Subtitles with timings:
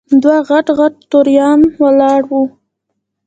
[0.21, 2.43] دوه غټ غټ توریان ولاړ وو.